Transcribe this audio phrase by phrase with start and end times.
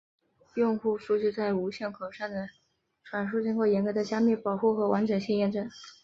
[0.55, 2.49] 用户数据在无线口上的
[3.03, 5.69] 传输经过严格的加密保护和完整性验证。